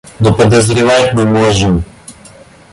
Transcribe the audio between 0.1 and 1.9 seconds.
Но подозревать мы можем.